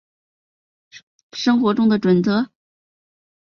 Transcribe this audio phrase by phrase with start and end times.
[1.33, 2.49] 生活中的準则